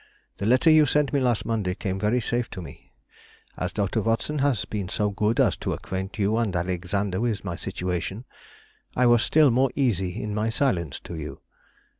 [0.37, 2.91] The letter you sent me last Monday came very safe to me.
[3.55, 4.01] As Dr.
[4.01, 8.25] Watson has been so good as to acquaint you and Alexander with my situation,
[8.95, 11.41] I was still more easy in my silence to you.